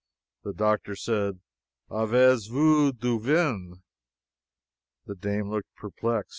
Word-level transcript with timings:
The 0.43 0.53
doctor 0.53 0.95
said: 0.95 1.41
"Avez 1.91 2.49
vous 2.49 2.91
du 2.91 3.19
vin?" 3.19 3.83
The 5.05 5.13
dame 5.13 5.51
looked 5.51 5.75
perplexed. 5.75 6.29